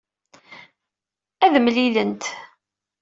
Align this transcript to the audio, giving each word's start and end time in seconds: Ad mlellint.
Ad 1.45 1.53
mlellint. 1.59 2.23